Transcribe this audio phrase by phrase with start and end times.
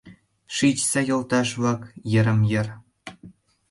[0.55, 2.67] Шичса, йолташ-влак, йырым-йыр.